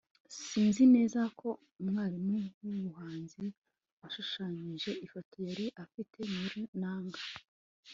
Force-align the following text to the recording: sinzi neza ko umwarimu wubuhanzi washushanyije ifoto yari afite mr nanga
sinzi 0.47 0.83
neza 0.95 1.21
ko 1.39 1.49
umwarimu 1.81 2.39
wubuhanzi 2.65 3.43
washushanyije 3.99 4.91
ifoto 5.05 5.35
yari 5.47 5.65
afite 5.83 6.17
mr 6.33 6.55
nanga 6.81 7.21